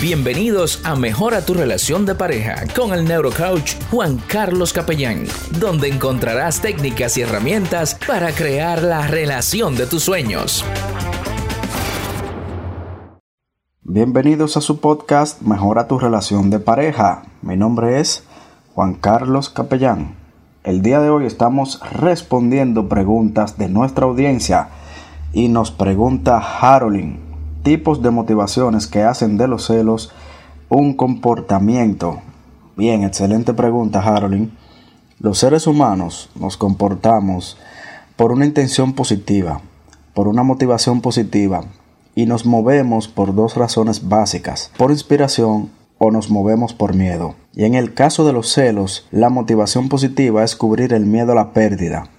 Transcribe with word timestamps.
Bienvenidos 0.00 0.84
a 0.84 0.94
Mejora 0.94 1.46
tu 1.46 1.54
relación 1.54 2.04
de 2.04 2.14
pareja 2.14 2.64
con 2.76 2.92
el 2.92 3.06
neurocoach 3.06 3.76
Juan 3.90 4.18
Carlos 4.28 4.74
Capellán, 4.74 5.24
donde 5.58 5.88
encontrarás 5.88 6.60
técnicas 6.60 7.16
y 7.16 7.22
herramientas 7.22 7.98
para 8.06 8.32
crear 8.32 8.82
la 8.82 9.06
relación 9.06 9.74
de 9.74 9.86
tus 9.86 10.02
sueños. 10.02 10.66
Bienvenidos 13.84 14.58
a 14.58 14.60
su 14.60 14.80
podcast 14.80 15.40
Mejora 15.40 15.88
tu 15.88 15.98
relación 15.98 16.50
de 16.50 16.58
pareja. 16.58 17.22
Mi 17.40 17.56
nombre 17.56 17.98
es 17.98 18.22
Juan 18.74 18.96
Carlos 18.96 19.48
Capellán. 19.48 20.14
El 20.62 20.82
día 20.82 21.00
de 21.00 21.08
hoy 21.08 21.24
estamos 21.24 21.80
respondiendo 21.90 22.90
preguntas 22.90 23.56
de 23.56 23.70
nuestra 23.70 24.04
audiencia 24.04 24.68
y 25.32 25.48
nos 25.48 25.70
pregunta 25.70 26.38
Harolyn 26.38 27.25
tipos 27.66 28.00
de 28.00 28.12
motivaciones 28.12 28.86
que 28.86 29.02
hacen 29.02 29.38
de 29.38 29.48
los 29.48 29.66
celos 29.66 30.12
un 30.68 30.94
comportamiento. 30.94 32.20
Bien, 32.76 33.02
excelente 33.02 33.54
pregunta, 33.54 33.98
Harolyn. 33.98 34.56
Los 35.18 35.38
seres 35.38 35.66
humanos 35.66 36.30
nos 36.36 36.56
comportamos 36.56 37.58
por 38.14 38.30
una 38.30 38.46
intención 38.46 38.92
positiva, 38.92 39.62
por 40.14 40.28
una 40.28 40.44
motivación 40.44 41.00
positiva, 41.00 41.64
y 42.14 42.26
nos 42.26 42.46
movemos 42.46 43.08
por 43.08 43.34
dos 43.34 43.56
razones 43.56 44.08
básicas, 44.08 44.70
por 44.76 44.92
inspiración 44.92 45.70
o 45.98 46.12
nos 46.12 46.30
movemos 46.30 46.72
por 46.72 46.94
miedo. 46.94 47.34
Y 47.52 47.64
en 47.64 47.74
el 47.74 47.94
caso 47.94 48.24
de 48.24 48.32
los 48.32 48.46
celos, 48.52 49.08
la 49.10 49.28
motivación 49.28 49.88
positiva 49.88 50.44
es 50.44 50.54
cubrir 50.54 50.92
el 50.92 51.04
miedo 51.04 51.32
a 51.32 51.34
la 51.34 51.50
pérdida. 51.52 52.10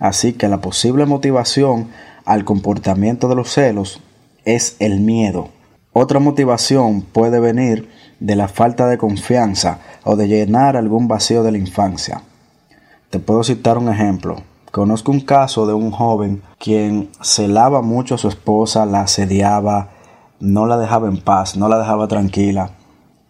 Así 0.00 0.32
que 0.32 0.48
la 0.48 0.60
posible 0.60 1.06
motivación 1.06 1.90
al 2.24 2.44
comportamiento 2.44 3.28
de 3.28 3.36
los 3.36 3.52
celos 3.52 4.02
es 4.46 4.76
el 4.78 5.00
miedo. 5.00 5.50
Otra 5.92 6.20
motivación 6.20 7.02
puede 7.02 7.40
venir 7.40 7.90
de 8.20 8.36
la 8.36 8.48
falta 8.48 8.86
de 8.86 8.96
confianza 8.96 9.80
o 10.04 10.16
de 10.16 10.28
llenar 10.28 10.76
algún 10.76 11.08
vacío 11.08 11.42
de 11.42 11.52
la 11.52 11.58
infancia. 11.58 12.22
Te 13.10 13.18
puedo 13.18 13.44
citar 13.44 13.76
un 13.76 13.88
ejemplo. 13.90 14.36
Conozco 14.70 15.10
un 15.10 15.20
caso 15.20 15.66
de 15.66 15.74
un 15.74 15.90
joven 15.90 16.42
quien 16.58 17.10
celaba 17.22 17.82
mucho 17.82 18.14
a 18.14 18.18
su 18.18 18.28
esposa, 18.28 18.86
la 18.86 19.02
asediaba, 19.02 19.90
no 20.38 20.66
la 20.66 20.78
dejaba 20.78 21.08
en 21.08 21.18
paz, 21.18 21.56
no 21.56 21.68
la 21.68 21.78
dejaba 21.78 22.08
tranquila. 22.08 22.70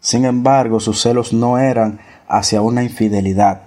Sin 0.01 0.25
embargo, 0.25 0.81
sus 0.81 1.01
celos 1.01 1.33
no 1.33 1.59
eran 1.59 2.01
hacia 2.29 2.62
una 2.62 2.83
infidelidad, 2.83 3.62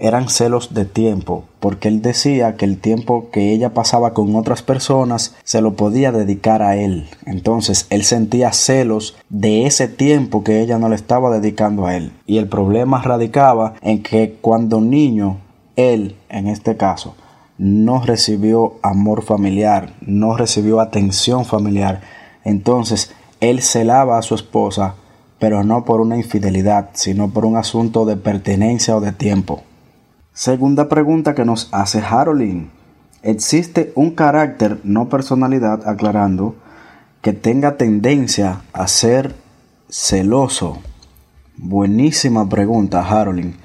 eran 0.00 0.28
celos 0.28 0.74
de 0.74 0.84
tiempo, 0.84 1.44
porque 1.58 1.88
él 1.88 2.02
decía 2.02 2.56
que 2.56 2.64
el 2.64 2.78
tiempo 2.78 3.30
que 3.32 3.52
ella 3.52 3.74
pasaba 3.74 4.14
con 4.14 4.36
otras 4.36 4.62
personas 4.62 5.34
se 5.42 5.60
lo 5.60 5.74
podía 5.74 6.12
dedicar 6.12 6.62
a 6.62 6.76
él. 6.76 7.08
Entonces 7.26 7.86
él 7.90 8.04
sentía 8.04 8.52
celos 8.52 9.16
de 9.28 9.66
ese 9.66 9.88
tiempo 9.88 10.44
que 10.44 10.60
ella 10.60 10.78
no 10.78 10.88
le 10.88 10.94
estaba 10.94 11.30
dedicando 11.30 11.86
a 11.86 11.96
él. 11.96 12.12
Y 12.26 12.38
el 12.38 12.48
problema 12.48 13.02
radicaba 13.02 13.74
en 13.82 14.02
que 14.02 14.38
cuando 14.40 14.80
niño, 14.80 15.38
él, 15.74 16.16
en 16.28 16.46
este 16.46 16.76
caso, 16.76 17.14
no 17.58 18.00
recibió 18.00 18.74
amor 18.82 19.22
familiar, 19.22 19.94
no 20.00 20.36
recibió 20.36 20.80
atención 20.80 21.44
familiar. 21.44 22.02
Entonces 22.44 23.12
él 23.40 23.62
celaba 23.62 24.16
a 24.16 24.22
su 24.22 24.36
esposa, 24.36 24.94
pero 25.40 25.64
no 25.64 25.84
por 25.84 26.00
una 26.00 26.16
infidelidad, 26.16 26.90
sino 26.92 27.30
por 27.30 27.44
un 27.44 27.56
asunto 27.56 28.04
de 28.04 28.16
pertenencia 28.16 28.96
o 28.96 29.00
de 29.00 29.12
tiempo. 29.12 29.62
Segunda 30.38 30.88
pregunta 30.88 31.34
que 31.34 31.44
nos 31.44 31.68
hace 31.72 31.98
Harolyn. 31.98 32.70
¿Existe 33.24 33.90
un 33.96 34.12
carácter, 34.12 34.78
no 34.84 35.08
personalidad, 35.08 35.88
aclarando, 35.88 36.54
que 37.22 37.32
tenga 37.32 37.76
tendencia 37.76 38.60
a 38.72 38.86
ser 38.86 39.34
celoso? 39.90 40.78
Buenísima 41.56 42.48
pregunta, 42.48 43.02
Harolyn. 43.02 43.56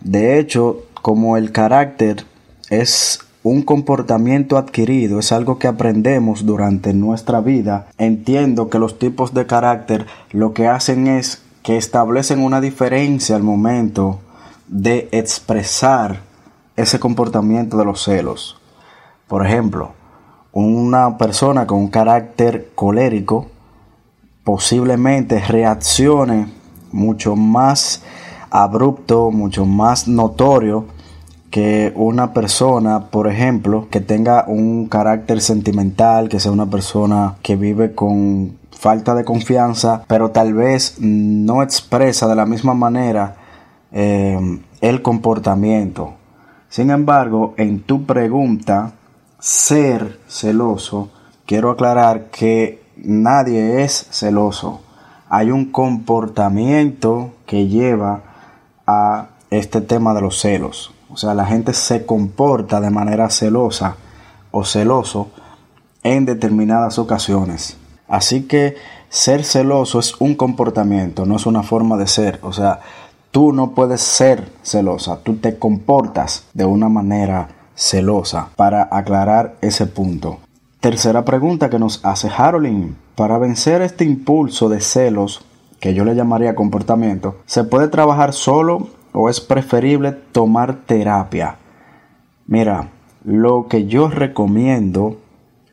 De 0.00 0.40
hecho, 0.40 0.82
como 1.00 1.36
el 1.36 1.52
carácter 1.52 2.24
es 2.70 3.20
un 3.44 3.62
comportamiento 3.62 4.58
adquirido, 4.58 5.20
es 5.20 5.30
algo 5.30 5.60
que 5.60 5.68
aprendemos 5.68 6.44
durante 6.44 6.92
nuestra 6.92 7.40
vida, 7.40 7.86
entiendo 7.98 8.68
que 8.68 8.80
los 8.80 8.98
tipos 8.98 9.32
de 9.32 9.46
carácter 9.46 10.06
lo 10.32 10.54
que 10.54 10.66
hacen 10.66 11.06
es 11.06 11.40
que 11.62 11.76
establecen 11.76 12.40
una 12.40 12.60
diferencia 12.60 13.36
al 13.36 13.44
momento 13.44 14.18
de 14.70 15.08
expresar 15.10 16.20
ese 16.76 17.00
comportamiento 17.00 17.76
de 17.76 17.84
los 17.84 18.04
celos. 18.04 18.56
Por 19.26 19.44
ejemplo, 19.44 19.92
una 20.52 21.18
persona 21.18 21.66
con 21.66 21.78
un 21.78 21.88
carácter 21.88 22.70
colérico 22.76 23.48
posiblemente 24.44 25.40
reaccione 25.40 26.52
mucho 26.92 27.34
más 27.34 28.02
abrupto, 28.50 29.32
mucho 29.32 29.66
más 29.66 30.06
notorio 30.06 30.86
que 31.50 31.92
una 31.96 32.32
persona, 32.32 33.10
por 33.10 33.26
ejemplo, 33.26 33.88
que 33.90 34.00
tenga 34.00 34.44
un 34.46 34.86
carácter 34.86 35.40
sentimental, 35.40 36.28
que 36.28 36.38
sea 36.38 36.52
una 36.52 36.70
persona 36.70 37.34
que 37.42 37.56
vive 37.56 37.92
con 37.96 38.56
falta 38.70 39.16
de 39.16 39.24
confianza, 39.24 40.04
pero 40.06 40.30
tal 40.30 40.54
vez 40.54 40.96
no 41.00 41.64
expresa 41.64 42.28
de 42.28 42.36
la 42.36 42.46
misma 42.46 42.74
manera 42.74 43.39
Em, 43.92 44.62
el 44.80 45.02
comportamiento. 45.02 46.14
Sin 46.68 46.90
embargo, 46.90 47.54
en 47.56 47.82
tu 47.82 48.06
pregunta, 48.06 48.92
ser 49.38 50.20
celoso, 50.28 51.10
quiero 51.44 51.70
aclarar 51.70 52.30
que 52.30 52.82
nadie 52.96 53.82
es 53.82 54.06
celoso. 54.10 54.80
Hay 55.28 55.50
un 55.50 55.72
comportamiento 55.72 57.32
que 57.46 57.66
lleva 57.66 58.22
a 58.86 59.28
este 59.50 59.80
tema 59.80 60.14
de 60.14 60.20
los 60.20 60.40
celos. 60.40 60.92
O 61.12 61.16
sea, 61.16 61.34
la 61.34 61.46
gente 61.46 61.72
se 61.72 62.06
comporta 62.06 62.80
de 62.80 62.90
manera 62.90 63.28
celosa 63.30 63.96
o 64.52 64.64
celoso 64.64 65.30
en 66.04 66.24
determinadas 66.24 66.98
ocasiones. 66.98 67.76
Así 68.06 68.42
que 68.42 68.76
ser 69.08 69.44
celoso 69.44 69.98
es 69.98 70.14
un 70.20 70.34
comportamiento, 70.34 71.26
no 71.26 71.36
es 71.36 71.46
una 71.46 71.62
forma 71.62 71.96
de 71.96 72.06
ser. 72.06 72.38
O 72.42 72.52
sea, 72.52 72.80
Tú 73.30 73.52
no 73.52 73.70
puedes 73.72 74.00
ser 74.00 74.50
celosa, 74.62 75.20
tú 75.22 75.36
te 75.36 75.58
comportas 75.58 76.46
de 76.52 76.64
una 76.64 76.88
manera 76.88 77.48
celosa 77.74 78.48
para 78.56 78.88
aclarar 78.90 79.56
ese 79.60 79.86
punto. 79.86 80.38
Tercera 80.80 81.24
pregunta 81.24 81.70
que 81.70 81.78
nos 81.78 82.04
hace 82.04 82.28
Harolyn. 82.28 82.96
Para 83.14 83.38
vencer 83.38 83.82
este 83.82 84.04
impulso 84.04 84.68
de 84.68 84.80
celos, 84.80 85.44
que 85.78 85.94
yo 85.94 86.04
le 86.04 86.14
llamaría 86.14 86.54
comportamiento, 86.54 87.36
¿se 87.46 87.64
puede 87.64 87.88
trabajar 87.88 88.32
solo 88.32 88.88
o 89.12 89.28
es 89.28 89.40
preferible 89.40 90.12
tomar 90.12 90.74
terapia? 90.86 91.56
Mira, 92.46 92.88
lo 93.24 93.68
que 93.68 93.86
yo 93.86 94.08
recomiendo 94.08 95.16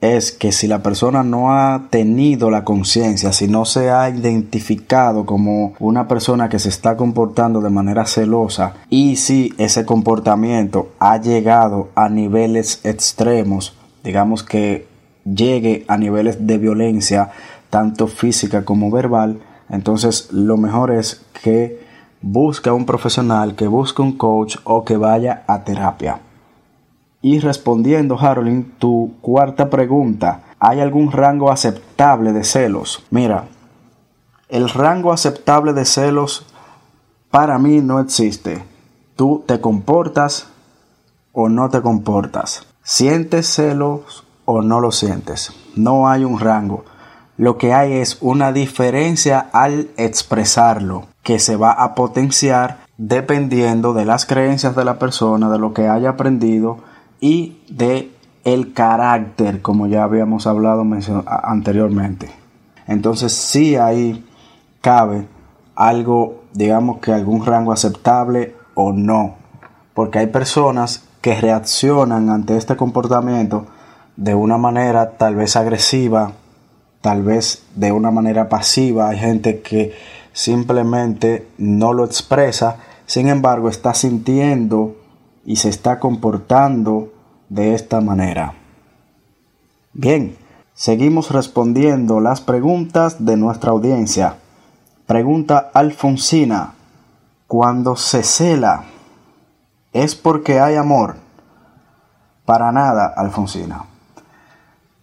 es 0.01 0.31
que 0.31 0.51
si 0.51 0.67
la 0.67 0.83
persona 0.83 1.23
no 1.23 1.53
ha 1.53 1.87
tenido 1.89 2.51
la 2.51 2.63
conciencia, 2.63 3.33
si 3.33 3.47
no 3.47 3.65
se 3.65 3.89
ha 3.89 4.09
identificado 4.09 5.25
como 5.25 5.73
una 5.79 6.07
persona 6.07 6.49
que 6.49 6.59
se 6.59 6.69
está 6.69 6.95
comportando 6.95 7.61
de 7.61 7.69
manera 7.69 8.05
celosa 8.05 8.75
y 8.89 9.15
si 9.15 9.53
ese 9.57 9.85
comportamiento 9.85 10.89
ha 10.99 11.19
llegado 11.19 11.89
a 11.95 12.09
niveles 12.09 12.81
extremos, 12.83 13.75
digamos 14.03 14.43
que 14.43 14.87
llegue 15.25 15.83
a 15.87 15.97
niveles 15.97 16.45
de 16.45 16.57
violencia, 16.57 17.31
tanto 17.69 18.07
física 18.07 18.63
como 18.63 18.91
verbal, 18.91 19.39
entonces 19.69 20.29
lo 20.31 20.57
mejor 20.57 20.91
es 20.91 21.25
que 21.43 21.85
busque 22.21 22.69
a 22.69 22.73
un 22.73 22.85
profesional, 22.85 23.55
que 23.55 23.67
busque 23.67 24.01
un 24.01 24.17
coach 24.17 24.57
o 24.63 24.85
que 24.85 24.95
vaya 24.95 25.43
a 25.47 25.63
terapia. 25.63 26.19
Y 27.27 27.39
respondiendo, 27.39 28.17
Harolyn, 28.17 28.71
tu 28.79 29.15
cuarta 29.19 29.69
pregunta, 29.69 30.43
¿hay 30.59 30.79
algún 30.79 31.11
rango 31.11 31.51
aceptable 31.51 32.31
de 32.31 32.45
celos? 32.45 33.03
Mira, 33.09 33.49
el 34.47 34.69
rango 34.69 35.11
aceptable 35.11 35.73
de 35.73 35.83
celos 35.83 36.45
para 37.29 37.59
mí 37.59 37.81
no 37.81 37.99
existe. 37.99 38.63
Tú 39.17 39.43
te 39.45 39.59
comportas 39.59 40.47
o 41.33 41.49
no 41.49 41.69
te 41.69 41.81
comportas. 41.81 42.65
¿Sientes 42.81 43.53
celos 43.53 44.23
o 44.45 44.61
no 44.61 44.79
lo 44.79 44.93
sientes? 44.93 45.51
No 45.75 46.07
hay 46.07 46.23
un 46.23 46.39
rango. 46.39 46.85
Lo 47.35 47.57
que 47.57 47.73
hay 47.73 47.91
es 47.91 48.19
una 48.21 48.53
diferencia 48.53 49.49
al 49.51 49.89
expresarlo 49.97 51.07
que 51.23 51.39
se 51.39 51.57
va 51.57 51.73
a 51.73 51.93
potenciar 51.93 52.85
dependiendo 52.95 53.93
de 53.93 54.05
las 54.05 54.25
creencias 54.25 54.77
de 54.77 54.85
la 54.85 54.97
persona, 54.97 55.49
de 55.49 55.59
lo 55.59 55.73
que 55.73 55.89
haya 55.89 56.11
aprendido 56.11 56.86
y 57.19 57.57
de 57.69 58.11
el 58.43 58.73
carácter, 58.73 59.61
como 59.61 59.87
ya 59.87 60.03
habíamos 60.03 60.47
hablado 60.47 60.85
anteriormente. 61.25 62.29
Entonces 62.87 63.33
sí 63.33 63.75
ahí 63.75 64.25
cabe 64.79 65.27
algo, 65.75 66.43
digamos 66.53 66.99
que 66.99 67.11
algún 67.11 67.45
rango 67.45 67.73
aceptable 67.73 68.55
o 68.73 68.93
no, 68.93 69.35
porque 69.93 70.19
hay 70.19 70.27
personas 70.27 71.03
que 71.21 71.39
reaccionan 71.39 72.29
ante 72.29 72.55
este 72.55 72.75
comportamiento 72.77 73.65
de 74.15 74.33
una 74.33 74.57
manera 74.57 75.17
tal 75.17 75.35
vez 75.35 75.55
agresiva, 75.55 76.31
tal 77.01 77.23
vez 77.23 77.63
de 77.75 77.91
una 77.91 78.11
manera 78.11 78.49
pasiva, 78.49 79.09
hay 79.09 79.19
gente 79.19 79.61
que 79.61 79.93
simplemente 80.31 81.47
no 81.57 81.93
lo 81.93 82.05
expresa, 82.05 82.77
sin 83.05 83.27
embargo 83.27 83.69
está 83.69 83.93
sintiendo 83.93 84.95
y 85.47 85.55
se 85.55 85.69
está 85.69 85.99
comportando 85.99 87.13
de 87.47 87.73
esta 87.73 88.01
manera. 88.01 88.53
Bien, 89.93 90.37
seguimos 90.73 91.31
respondiendo 91.31 92.19
las 92.19 92.41
preguntas 92.41 93.25
de 93.25 93.37
nuestra 93.37 93.71
audiencia. 93.71 94.35
Pregunta 95.05 95.71
Alfonsina, 95.73 96.73
cuando 97.47 97.95
se 97.95 98.23
cela, 98.23 98.83
¿es 99.93 100.15
porque 100.15 100.59
hay 100.59 100.75
amor? 100.75 101.15
Para 102.43 102.73
nada, 102.73 103.07
Alfonsina. 103.15 103.85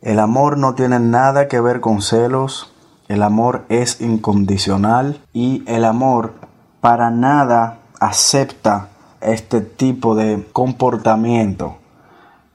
El 0.03 0.21
amor 0.21 0.59
no 0.59 0.75
tiene 0.75 1.01
nada 1.01 1.49
que 1.49 1.59
ver 1.59 1.81
con 1.81 2.03
celos, 2.03 2.71
el 3.09 3.23
amor 3.23 3.65
es 3.71 4.03
incondicional 4.03 5.23
y 5.33 5.65
el 5.67 5.87
amor 5.87 6.35
para 6.83 7.11
nada 7.11 7.79
acepta 7.99 8.91
este 9.25 9.61
tipo 9.61 10.15
de 10.15 10.47
comportamiento. 10.53 11.77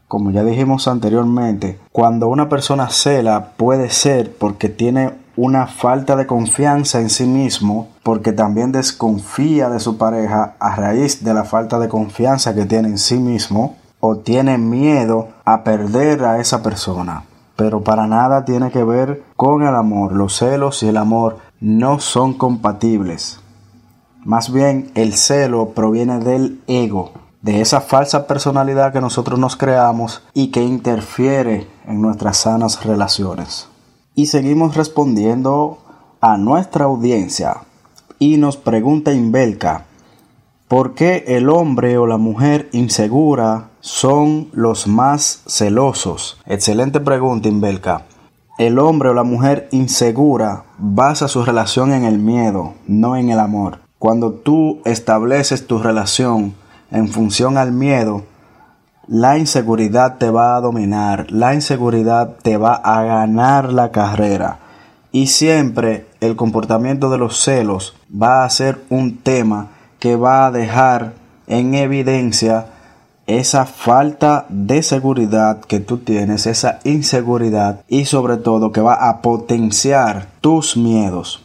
Como 0.07 0.31
ya 0.31 0.44
dijimos 0.44 0.88
anteriormente, 0.88 1.80
cuando 1.92 2.27
una 2.27 2.50
persona 2.50 2.89
cela 2.89 3.51
puede 3.57 3.89
ser 3.89 4.36
porque 4.36 4.69
tiene 4.69 5.12
una 5.36 5.68
falta 5.68 6.16
de 6.16 6.27
confianza 6.27 7.00
en 7.00 7.10
sí 7.10 7.25
mismo, 7.25 7.89
porque 8.04 8.31
también 8.31 8.71
desconfía 8.71 9.69
de 9.69 9.80
su 9.80 9.98
pareja 9.98 10.56
a 10.60 10.75
raíz 10.75 11.24
de 11.24 11.33
la 11.33 11.44
falta 11.44 11.80
de 11.80 11.89
confianza 11.89 12.56
que 12.56 12.66
tiene 12.66 12.89
en 12.89 12.98
sí 12.98 13.18
mismo, 13.18 13.77
o 14.00 14.18
tiene 14.18 14.57
miedo 14.57 15.30
a 15.45 15.63
perder 15.63 16.24
a 16.24 16.39
esa 16.39 16.63
persona 16.63 17.24
pero 17.60 17.83
para 17.83 18.07
nada 18.07 18.45
tiene 18.45 18.72
que 18.72 18.86
ver 18.86 19.22
con 19.36 19.63
el 19.63 19.75
amor. 19.75 20.13
Los 20.13 20.38
celos 20.38 20.81
y 20.81 20.88
el 20.88 20.95
amor 20.95 21.39
no 21.60 22.00
son 22.00 22.33
compatibles. 22.36 23.42
Más 24.25 24.51
bien 24.51 24.92
el 24.95 25.13
celo 25.13 25.69
proviene 25.69 26.19
del 26.19 26.62
ego, 26.68 27.12
de 27.42 27.62
esa 27.62 27.80
falsa 27.80 28.27
personalidad 28.27 28.92
que 28.92 29.00
nosotros 29.00 29.39
nos 29.39 29.56
creamos 29.56 30.24
y 30.33 30.51
que 30.51 30.62
interfiere 30.62 31.68
en 31.88 32.01
nuestras 32.01 32.38
sanas 32.38 32.83
relaciones. 32.83 33.69
Y 34.16 34.25
seguimos 34.25 34.75
respondiendo 34.75 35.77
a 36.19 36.36
nuestra 36.36 36.86
audiencia. 36.86 37.62
Y 38.19 38.36
nos 38.36 38.57
pregunta 38.57 39.13
Inbelka, 39.13 39.86
¿por 40.68 40.95
qué 40.95 41.24
el 41.27 41.48
hombre 41.50 41.98
o 41.98 42.06
la 42.06 42.18
mujer 42.18 42.69
insegura 42.74 43.69
son 43.80 44.50
los 44.51 44.88
más 44.88 45.44
celosos? 45.48 46.42
Excelente 46.45 47.00
pregunta, 47.00 47.48
Inbelka. 47.48 48.06
El 48.57 48.77
hombre 48.80 49.10
o 49.10 49.13
la 49.13 49.24
mujer 49.24 49.69
insegura 49.72 50.65
basa 50.77 51.30
su 51.30 51.45
relación 51.45 51.94
en 51.94 52.04
el 52.04 52.19
miedo, 52.19 52.74
no 52.86 53.15
en 53.15 53.30
el 53.30 53.39
amor. 53.39 53.88
Cuando 54.00 54.31
tú 54.31 54.80
estableces 54.86 55.68
tu 55.68 55.78
relación 55.78 56.56
en 56.90 57.10
función 57.10 57.57
al 57.57 57.74
miedo, 57.74 58.24
la 59.07 59.38
inseguridad 59.38 60.18
te 60.18 60.30
va 60.30 60.56
a 60.56 60.62
dominar, 60.62 61.30
la 61.31 61.54
inseguridad 61.54 62.38
te 62.42 62.56
va 62.56 62.75
a 62.75 63.04
ganar 63.04 63.74
la 63.74 63.92
carrera. 63.92 64.60
Y 65.12 65.28
siempre 65.28 66.07
el 66.22 66.38
comportamiento 66.38 67.10
de 67.10 67.18
los 67.18 67.42
celos 67.42 67.96
va 68.10 68.46
a 68.46 68.50
ser 68.50 68.81
un 68.90 69.18
tema 69.18 69.68
que 70.00 70.16
va 70.16 70.46
a 70.46 70.51
dejar 70.51 71.13
en 71.48 71.74
evidencia 71.74 72.68
esa 73.28 73.66
falta 73.66 74.46
de 74.48 74.81
seguridad 74.81 75.60
que 75.60 75.81
tú 75.81 75.98
tienes, 75.98 76.48
esa 76.48 76.80
inseguridad 76.86 77.81
y 77.90 78.06
sobre 78.06 78.38
todo 78.38 78.72
que 78.72 78.81
va 78.81 79.10
a 79.10 79.22
potenciar 79.22 80.28
tus 80.40 80.78
miedos. 80.78 81.44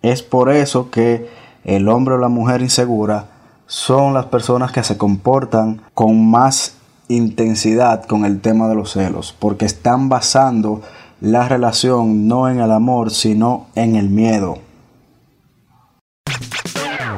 Es 0.00 0.22
por 0.22 0.50
eso 0.50 0.90
que 0.90 1.28
el 1.68 1.88
hombre 1.88 2.14
o 2.14 2.18
la 2.18 2.28
mujer 2.28 2.62
insegura 2.62 3.26
son 3.66 4.14
las 4.14 4.24
personas 4.26 4.72
que 4.72 4.82
se 4.82 4.96
comportan 4.96 5.82
con 5.92 6.30
más 6.30 6.76
intensidad 7.08 8.04
con 8.06 8.24
el 8.24 8.40
tema 8.40 8.68
de 8.68 8.74
los 8.74 8.92
celos, 8.92 9.34
porque 9.38 9.66
están 9.66 10.08
basando 10.08 10.80
la 11.20 11.46
relación 11.46 12.26
no 12.26 12.48
en 12.48 12.60
el 12.60 12.72
amor, 12.72 13.10
sino 13.10 13.66
en 13.74 13.96
el 13.96 14.08
miedo. 14.08 14.58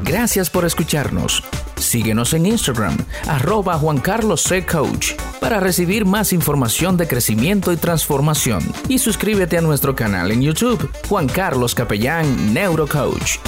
Gracias 0.03 0.51
por 0.51 0.65
escucharnos. 0.65 1.45
Síguenos 1.77 2.35
en 2.35 2.47
Instagram, 2.47 2.97
arroba 3.29 3.79
Juan 3.79 3.99
Carlos 3.99 4.43
C. 4.43 4.67
Coach, 4.67 5.13
para 5.41 5.61
recibir 5.61 6.05
más 6.05 6.33
información 6.33 6.97
de 6.97 7.07
crecimiento 7.07 7.73
y 7.73 7.77
transformación. 7.77 8.61
Y 8.89 8.99
suscríbete 8.99 9.59
a 9.59 9.61
nuestro 9.61 9.95
canal 9.95 10.33
en 10.33 10.43
YouTube, 10.43 10.91
Juan 11.09 11.29
Carlos 11.29 11.75
Capellán 11.77 12.53
Neurocoach. 12.53 13.39